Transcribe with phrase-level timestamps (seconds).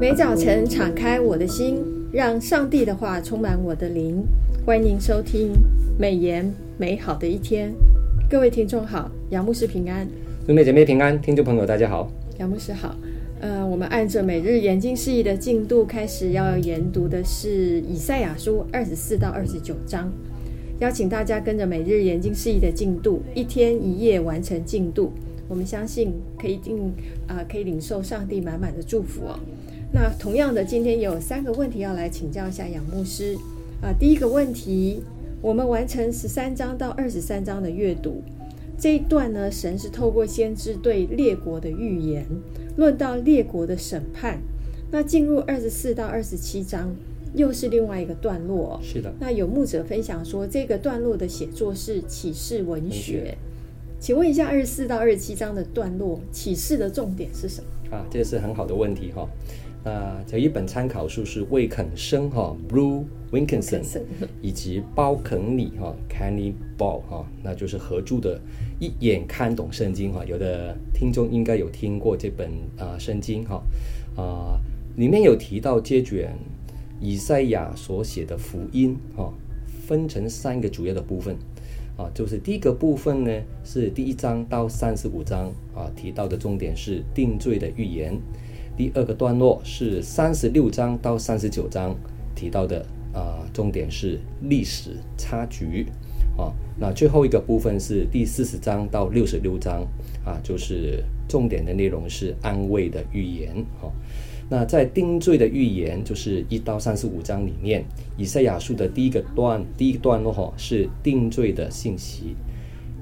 [0.00, 1.82] 每早晨敞开我的心，
[2.12, 4.24] 让上帝的话充满我的灵。
[4.64, 5.50] 欢迎您收听
[5.98, 7.74] 美言美好的一天。
[8.30, 10.06] 各位听众好，杨牧师平安，
[10.46, 12.08] 兄妹姐妹平安，听众朋友大家好，
[12.38, 12.94] 杨牧师好。
[13.40, 20.08] 呃，我们按着每日研经释义的进度，开始要研读的是以赛亚书二十四到二十九章。
[20.78, 25.10] 邀请大家跟着每日研经释义的进度，一天一夜完成进度。
[25.48, 26.78] 我们相信可以定
[27.26, 29.40] 啊、呃，可以领受上帝满满的祝福哦。
[29.92, 33.36] 那同样的，今天有三个问题要来请教一下杨牧师
[33.80, 33.92] 啊。
[33.98, 35.02] 第一个问题，
[35.40, 38.22] 我们完成十三章到二十三章的阅读
[38.78, 42.26] 这一段呢，神是透过先知对列国的预言，
[42.76, 44.38] 论到列国的审判。
[44.90, 46.94] 那进入二十四到二十七章，
[47.34, 48.78] 又是另外一个段落。
[48.82, 49.12] 是的。
[49.18, 53.36] 那有牧者分享说，这个段落的写作是启示文学。
[53.98, 57.96] 请问一下，二十四到二十七章的段落启示的重点是什么？
[57.96, 59.28] 啊，这是很好的问题哈。
[59.88, 63.82] 那这一本参考书是魏肯生哈 （Blue Wilkinson）
[64.42, 68.38] 以及包肯里哈 （Kenny Ball） 哈，那就是合著的
[68.78, 70.22] 《一眼看懂圣经》哈。
[70.26, 73.62] 有的听众应该有听过这本啊圣经哈
[74.14, 74.60] 啊，
[74.96, 76.36] 里面有提到接卷
[77.00, 79.32] 以赛亚所写的福音哈，
[79.86, 81.34] 分成三个主要的部分
[81.96, 83.32] 啊，就是第一个部分呢
[83.64, 88.20] 是第一章到三十五章啊，提到的重点是定罪的预言。
[88.78, 91.96] 第二个段落是三十六章到三十九章
[92.36, 95.86] 提到的啊、重点是历史插曲
[96.36, 96.54] 啊。
[96.78, 99.84] 那最后一个部分是第四十章到六十六章
[100.24, 103.90] 啊，就是重点的内容是安慰的预言啊。
[104.48, 107.84] 那在定罪的预言，就是一到三十五章里面，
[108.16, 112.36] 以赛亚书的第一个段第一个段落哈是定罪的信息，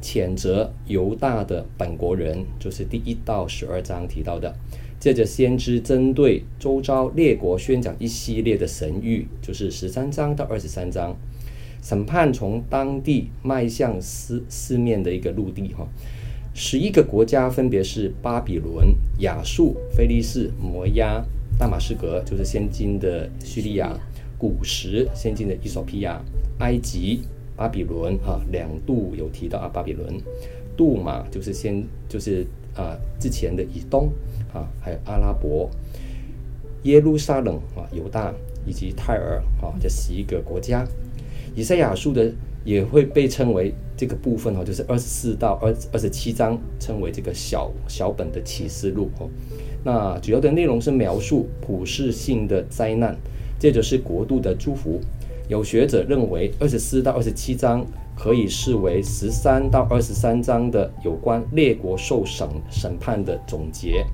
[0.00, 4.56] 谴责犹大的本国人，就是第一到十二章提到的。
[4.98, 11.14] 接着，先知针对周遭列国宣讲一系列的神谕，就是十三章到二十三章，
[11.82, 15.86] 审判从当地迈向四四面的一个陆地哈，
[16.54, 21.22] 十一个国家分别是巴比伦、亚述、非利士、摩押、
[21.58, 23.88] 大马士革，就是现今的叙利亚；
[24.38, 26.20] 古时，现今的伊索比亚；
[26.58, 27.20] 埃及、
[27.54, 30.06] 巴比伦哈，两度有提到啊，巴比伦；
[30.76, 34.12] 杜马，就是先就是啊之前的以东。
[34.54, 35.68] 啊，还有阿拉伯、
[36.84, 38.32] 耶路撒冷啊、犹大
[38.64, 40.86] 以及泰尔啊，这十一个国家。
[41.54, 42.32] 以赛亚书的
[42.64, 49.28] 也会被称为这个部分哦，就是二十四到二二十七章，称为这个小小本的启示录哦。
[49.84, 53.14] 那主要的内容是描述普世性的灾难，
[53.58, 55.00] 接着是国度的祝福。
[55.48, 57.84] 有学者认为，二十四到二十七章
[58.16, 64.04] 可以视为十三到二十三章的有关列国受审审判的总结。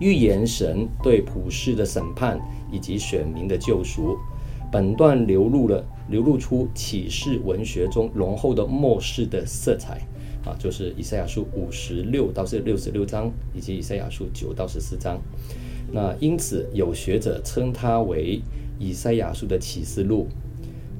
[0.00, 2.38] 预言神对普世的审判
[2.70, 4.16] 以及选民的救赎，
[4.70, 10.00] 本段流露了流露出启示文学中浓厚的末世的色彩
[10.44, 15.20] 啊，就是以赛亚书五十六到是六十六章，以及以赛亚书九到十四章。
[15.90, 18.40] 那因此有学者称它为
[18.78, 20.28] 以赛亚书的启示录。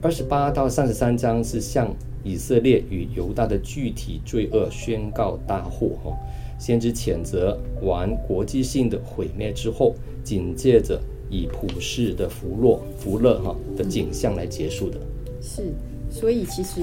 [0.01, 1.93] 二十八到三十三章是向
[2.23, 6.17] 以色列与犹大的具体罪恶宣告大祸哈。
[6.57, 14.99] 先知谴责完国际性的毁灭之后，紧接着以普世的福乐福乐哈的景象来结束的。
[15.41, 15.65] 是，
[16.11, 16.81] 所以其实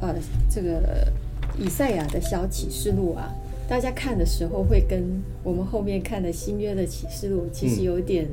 [0.00, 0.14] 呃，
[0.50, 1.06] 这个
[1.58, 3.34] 以赛亚的小启示录啊，
[3.68, 5.02] 大家看的时候会跟
[5.42, 8.26] 我们后面看的新约的启示录，其实有点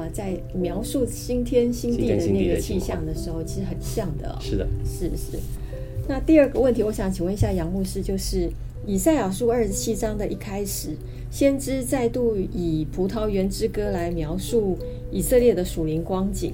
[0.00, 4.38] 呃，在描述新天新地的那个气象的时候，其实很像的、哦。
[4.40, 5.38] 是的，是是。
[6.08, 8.50] 那第二个问题，我想请问一下杨牧师，就是。
[8.88, 10.90] 以赛亚书二十七章的一开始，
[11.28, 14.78] 先知再度以葡萄园之歌来描述
[15.10, 16.52] 以色列的属灵光景。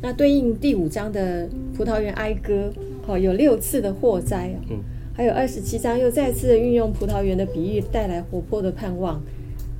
[0.00, 2.72] 那对应第五章的葡萄园哀歌，
[3.04, 4.54] 好，有六次的祸灾。
[4.70, 4.78] 嗯，
[5.12, 9.16] 还有二十七章又再次的运用葡萄园的比喻，带来活泼的盼望。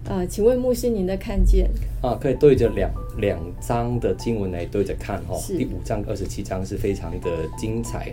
[0.05, 1.71] 啊、呃，请问牧师您的看见？
[2.01, 5.37] 啊，可以对着两两章的经文来对着看哈。
[5.47, 8.13] 第五章二十七章是非常的精彩。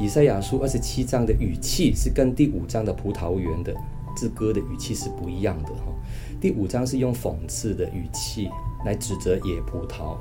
[0.00, 3.74] 以赛亚书二十七章的语气是跟第五章的葡萄园的
[4.16, 5.92] 之歌的语气是不一样的哈。
[6.40, 8.48] 第五章是用讽刺的语气
[8.84, 10.16] 来指责野葡萄，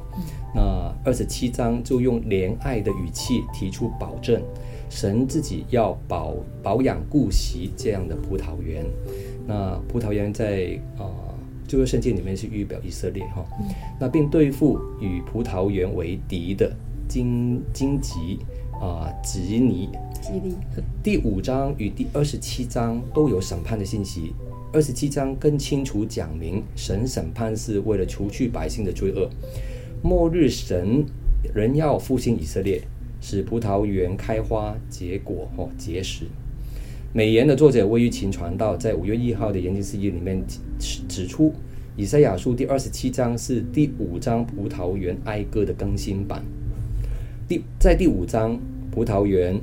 [0.53, 4.39] 那二十七章就用怜爱的语气提出保证，
[4.87, 8.85] 神自己要保保养顾惜这样的葡萄园。
[9.47, 11.09] 那葡萄园在啊
[11.71, 13.45] 旧约圣经里面是预表以色列哈，
[13.97, 16.69] 那并对付与葡萄园为敌的
[17.07, 18.39] 荆荆棘。
[18.81, 19.87] 啊，吉尼，
[20.19, 20.55] 吉利。
[21.03, 24.33] 第五章与第二十七章都有审判的信息，
[24.73, 29.29] 二十七章更清楚讲明，神审判是为了除去百姓的罪恶。
[30.03, 31.05] 末日神
[31.53, 32.81] 仍要复兴以色列，
[33.21, 36.25] 使葡萄园开花结果哦结实。
[37.13, 40.41] 美言的作者魏玉琴传道在五月一号的研经释义里面
[40.79, 41.53] 指指出，
[41.97, 46.41] 以赛亚书第二十七章是第五章葡萄园哀歌的更新版。
[47.49, 48.57] 第在第五章，
[48.91, 49.59] 葡萄园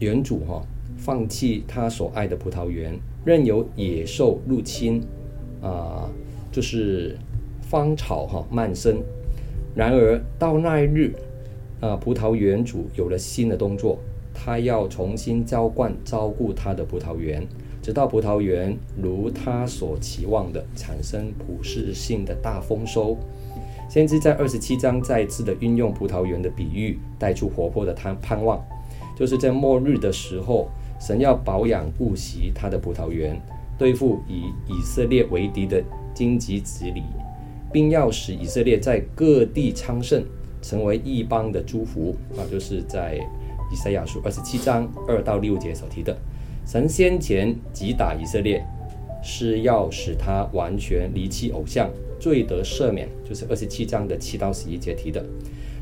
[0.00, 0.66] 园主哈、哦、
[0.96, 5.00] 放弃他所爱的葡萄园，任由野兽入侵，
[5.62, 6.10] 啊、
[6.50, 7.16] 就是
[7.62, 9.00] 芳草哈、哦、漫生。
[9.76, 11.14] 然而到那一日，
[11.78, 13.96] 啊、葡萄园主有了新的动作。
[14.42, 17.46] 他要重新浇灌、照顾他的葡萄园，
[17.82, 23.18] 直到葡萄园如他所期望的产生普世性的大丰收。
[23.86, 28.58] 先知在二十七章再次的运用葡萄园的比喻，带出活泼的盼盼望，
[29.14, 33.38] 就是在末日的时候，神要保养顾惜他的葡萄园，
[33.76, 35.84] 对付以以色列为敌的
[36.14, 37.02] 荆棘蒺藜，
[37.70, 40.24] 并要使以色列在各地昌盛，
[40.62, 43.20] 成为异邦的祝福啊，就是在。
[43.70, 46.16] 以赛亚书二十七章二到六节所提的，
[46.66, 48.64] 神先前击打以色列，
[49.22, 51.88] 是要使他完全离弃偶像，
[52.18, 55.24] 罪得赦免，就是二十七章的七到十一节提的。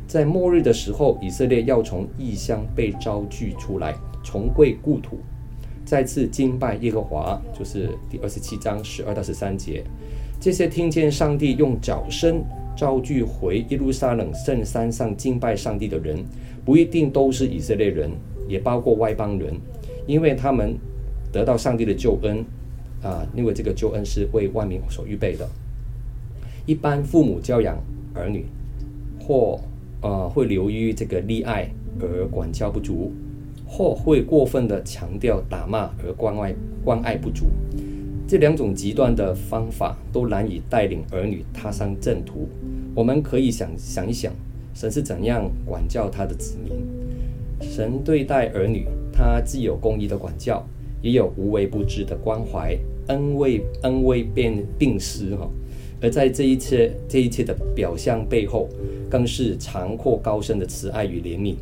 [0.07, 3.95] 在末日的时候，以色列要从异乡被招聚出来，
[4.25, 5.19] 重归故土，
[5.85, 9.85] 再次敬拜耶和华，就是第二十七章十二到十三节。
[10.41, 12.45] 这些听见上帝用脚声
[12.77, 16.25] 召聚回耶路撒冷圣山上敬拜上帝的人。
[16.65, 18.11] 不一定都是以色列人，
[18.47, 19.55] 也包括外邦人，
[20.07, 20.77] 因为他们
[21.33, 22.45] 得到上帝的救恩
[23.03, 25.49] 啊，因为这个救恩是为万民所预备的。
[26.67, 27.79] 一般父母教养
[28.15, 28.45] 儿女，
[29.19, 29.59] 或
[30.03, 33.13] 呃会流于这个溺爱而管教不足，
[33.67, 37.47] 或会过分的强调打骂而关爱关爱不足，
[38.29, 42.47] 这两种极端的方法都难以带领儿女踏上正途。
[42.95, 44.31] 我们可以想想一想。
[44.75, 46.73] 神是怎样管教他的子民？
[47.59, 50.63] 神对待儿女，他既有公义的管教，
[51.01, 55.49] 也有无微不至的关怀，恩威恩威并并施哈。
[56.01, 58.69] 而在这一切这一切的表象背后，
[59.11, 61.57] 更是长阔高深的慈爱与怜悯。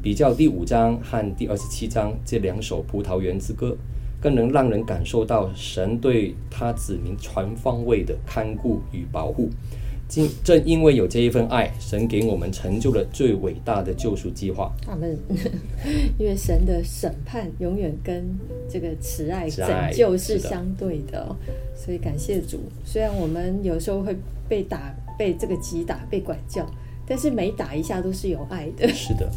[0.00, 3.76] 比较第五章和第二十七章这两首葡萄园之歌，
[4.24, 9.50] 更能让人感受到神对他子民全方位的看顾与保护。
[10.42, 14.72] 正因为有这一份爱，神给我们成就了最伟大的救赎计划。
[14.80, 15.14] 他们
[16.18, 18.24] 因为神的审判永远跟
[18.66, 21.36] 这个慈爱拯救是相对的，的，
[21.76, 22.60] 所以感谢主。
[22.82, 24.16] 虽然我们有时候会
[24.48, 26.64] 被打、被这个击打、被管教，
[27.06, 28.88] 但是每打一下都是有爱的。
[28.88, 29.30] 是的。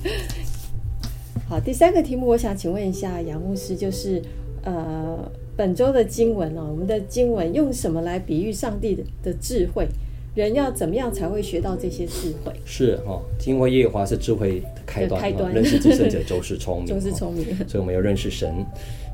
[1.50, 4.22] 好，第三个题目，我想请问一下杨牧师，就是
[4.64, 9.88] 呃，本周的经文哦，我们的经文用什么来比喻上帝的的智慧？
[10.36, 12.54] 人要怎么样才会学到这些智慧？
[12.64, 15.20] 是哈，敬畏耶和华是智慧的开端。
[15.20, 16.86] 开端，认识至圣者就是聪明。
[16.86, 17.44] 就是聪明。
[17.68, 18.64] 所以我们要认识神。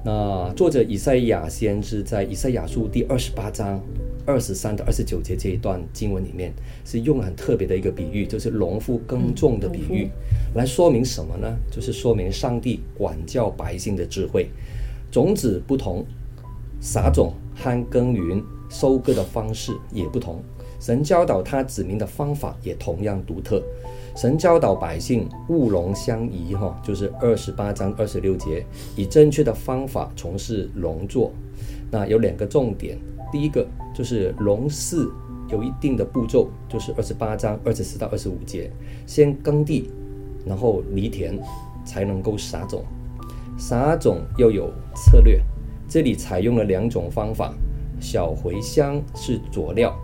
[0.04, 3.82] 那作者以赛亚先知在以赛亚书第二十八章
[4.26, 6.52] 二十三到二十九节这一段经文里面，
[6.84, 10.10] 是用了很特别的一个比喻，就是农夫耕种的比喻，
[10.54, 11.58] 嗯，来说明什么呢？
[11.72, 14.50] 就是说明上帝管教百姓的智慧。
[15.14, 16.04] 种子不同，
[16.82, 20.42] 撒种和耕耘收割的方式也不同。
[20.80, 23.62] 神教导他子民的方法也同样独特。
[24.16, 28.66] 神教导百姓务农相宜，哈，就是二十八章二十六节，
[28.96, 31.32] 以正确的方法从事农作。
[31.92, 32.98] 那有两个重点，
[33.32, 35.08] 第一个就是农事
[35.48, 38.72] 有一定的步骤，就是二十八章二十四到二十五节，
[39.06, 39.92] 先耕地，
[40.44, 41.40] 然后犁田，
[41.86, 42.84] 才能够撒种。
[43.58, 45.42] 撒种要有策略，
[45.88, 47.54] 这里采用了两种方法，
[48.00, 49.96] 小茴香是佐料。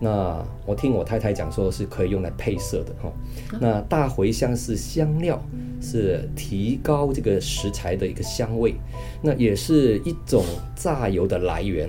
[0.00, 3.12] 那我听我太太讲说，是可以用来配色的哈。
[3.60, 5.40] 那大茴香是香料，
[5.80, 8.74] 是提高这个食材的一个香味，
[9.22, 11.88] 那也是一种榨油的来源。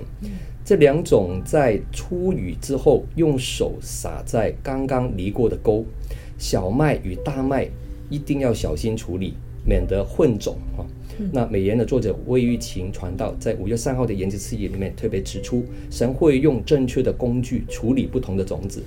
[0.64, 5.84] 这两种在出雨之后，用手撒在刚刚犁过的沟。
[6.38, 7.68] 小麦与大麦
[8.08, 10.84] 一定要小心处理，免得混种哈。
[11.32, 18.82] 那美言的作者魏玉琴传道在五月三号的研经释义里面特别指出，神会用正确的工具处理不同的种子，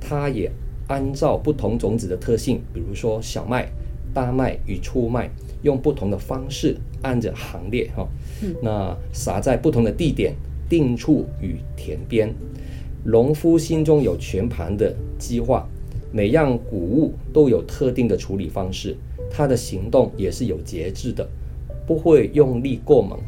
[0.00, 0.50] 他也
[0.88, 3.70] 按照不同种子的特性，比如说小麦、
[4.12, 5.30] 大麦与粗麦，
[5.62, 8.08] 用不同的方式按着行列哈，
[8.60, 10.34] 那撒在不同的地点、
[10.68, 12.34] 定处与田边。
[13.04, 15.64] 农夫心中有全盘的计划，
[16.10, 18.96] 每样谷物都有特定的处理方式，
[19.30, 21.28] 他的行动也是有节制的。
[21.86, 23.18] 不会用力过猛，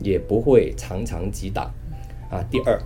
[0.00, 1.70] 也不会常常击打。
[2.30, 2.42] 啊。
[2.50, 2.80] 第二，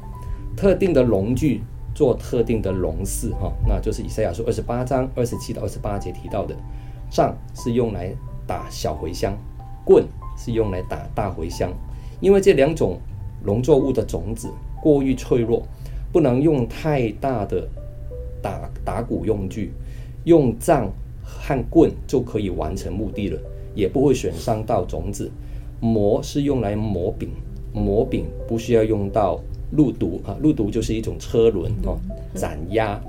[0.57, 1.63] 特定的农具
[1.95, 6.57] 做特定的农事哈，那就是以赛亚书二十八章二十七到二十八节提到的，
[7.09, 8.13] 杖是用来
[8.49, 9.33] 打小茴香，
[9.85, 10.05] 棍
[10.37, 11.73] 是用来打大茴香，
[12.21, 12.99] 因为这两种
[13.45, 14.51] 农作物的种子
[14.83, 15.63] 过于脆弱，
[16.11, 17.69] 不能用太大的
[18.43, 19.73] 打打谷用具，
[20.25, 20.91] 用杖
[21.41, 23.39] 和棍就可以完成目的了，
[23.75, 25.31] 也不会损伤到种子。
[25.81, 27.31] 磨是用来磨饼，
[27.73, 29.41] 磨饼不需要用到
[29.75, 31.99] 辘轤啊，辘轤就是一种车轮哦，
[32.35, 33.01] 斩压。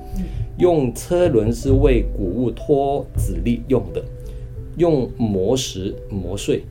[0.58, 4.04] 用车轮是为谷物脱籽粒用的，
[4.78, 6.64] 用磨石磨碎。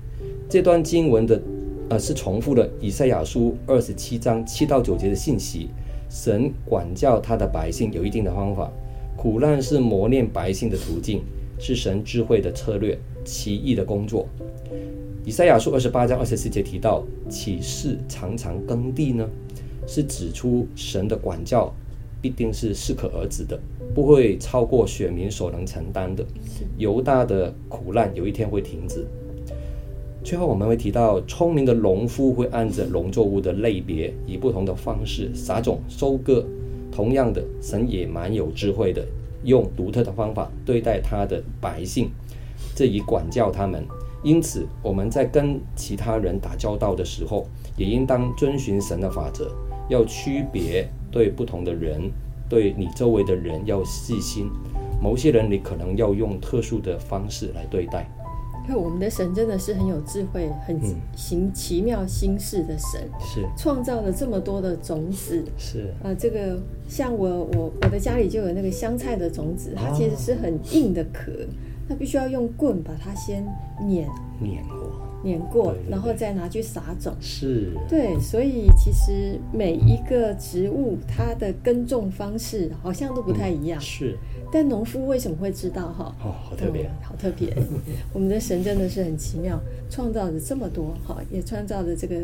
[0.48, 1.40] 这段经文的
[1.88, 5.68] 呃是重复了以赛亚书二十七章七到九节的信息。
[6.08, 8.70] 神管教他的百姓有一定的方法，
[9.16, 11.22] 苦难是磨练百姓的途径，
[11.62, 14.26] 是神智慧的策略，奇异的工作。
[15.24, 19.24] 以赛亚书二十八章二十四节提到，启示常常耕地呢？
[19.86, 21.72] 是指出神的管教
[22.20, 23.56] 必定是适可而止的，
[23.94, 26.26] 不会超过选民所能承担的。
[26.78, 29.06] 犹大的苦难有一天会停止。
[30.24, 36.44] 最后我们会提到，聪明的农夫会按着农作物的类别，以不同的方式撒种、收割。
[36.90, 39.06] 同样的，神也蛮有智慧的，
[39.44, 42.10] 用独特的方法对待他的百姓，
[42.74, 43.84] 这以管教他们。
[44.22, 47.46] 因此，我们在跟其他人打交道的时候，
[47.76, 49.52] 也应当遵循神的法则，
[49.88, 52.10] 要区别对不同的人，
[52.48, 54.48] 对你周围的人要细心。
[55.00, 58.08] 某些人，你可能要用特殊的方式来对待。
[58.68, 60.80] 因为我们的神真的是很有智慧、很
[61.16, 63.44] 行奇妙心事的神，是。
[63.56, 65.94] 创造了这么多的种子，是。
[66.02, 71.32] 啊、呃，这个像我我我的家里就有那个香菜的种子，它其实是很硬的壳。
[71.32, 73.44] 哦那必须要用棍把它先
[73.84, 74.08] 碾。
[74.40, 74.92] 碾过，
[75.24, 77.12] 碾过，然后再拿去撒种。
[77.20, 83.80] 是，对，所以其实每一个植物它的耕种方式好像都不太一样。
[83.80, 84.18] 嗯、是，
[84.52, 85.90] 但农夫为什么会知道？
[85.90, 87.56] 哈，哦，好特别，嗯、好特别。
[88.12, 92.14] 我们的神真的是很奇妙，创造了这么多，哈，也创造了这个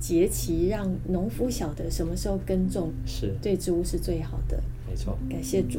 [0.00, 4.60] 节气，让农夫晓得什么时候耕种是对植物是最好的。
[4.88, 5.78] 没错，感谢主。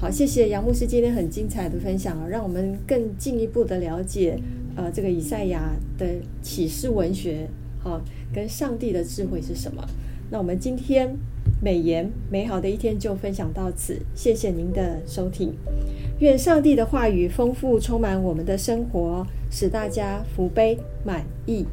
[0.00, 4.40] 好，谢谢杨牧师今天很精彩的分享啊，让我们更进一步的了解，
[4.76, 6.06] 呃，这个以赛亚的
[6.40, 7.46] 启示文学，
[7.82, 8.00] 好，
[8.32, 9.86] 跟上帝的智慧是什么。
[10.30, 11.14] 那我们今天
[11.60, 15.52] 美言美好的一天就分享到此，谢谢您的收听。
[16.20, 21.64] 愿上帝的话语丰富充满我们的生活，使大家福杯满意。